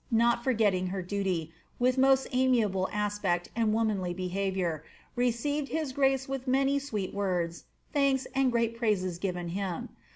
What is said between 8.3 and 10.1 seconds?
and great praises given him.